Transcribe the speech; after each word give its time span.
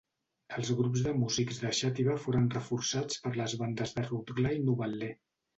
Els 0.59 0.71
grups 0.79 1.03
de 1.07 1.11
músics 1.23 1.59
de 1.65 1.73
Xàtiva 1.81 2.17
foren 2.25 2.49
reforçats 2.55 3.21
per 3.27 3.35
les 3.43 3.55
bandes 3.63 3.97
de 3.99 4.07
Rotglà 4.11 4.59
i 4.61 4.65
Novetlè. 4.71 5.13